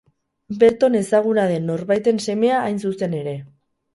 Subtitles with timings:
[0.61, 3.37] Berton ezaguna den norbaiten semea hain zuzen ere.